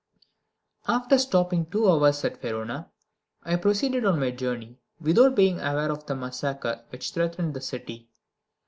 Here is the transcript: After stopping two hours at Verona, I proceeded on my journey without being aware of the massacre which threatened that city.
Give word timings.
After 0.87 1.19
stopping 1.19 1.67
two 1.67 1.87
hours 1.87 2.25
at 2.25 2.41
Verona, 2.41 2.89
I 3.43 3.55
proceeded 3.57 4.03
on 4.03 4.19
my 4.19 4.31
journey 4.31 4.79
without 4.99 5.35
being 5.35 5.59
aware 5.59 5.91
of 5.91 6.07
the 6.07 6.15
massacre 6.15 6.83
which 6.89 7.11
threatened 7.11 7.53
that 7.53 7.61
city. 7.61 8.09